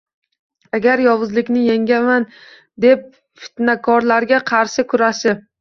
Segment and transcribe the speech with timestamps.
[0.77, 2.25] Agar yovuzlikni yengaman,
[2.89, 3.07] deb
[3.45, 5.47] fitnakorlarga qarshi kurashib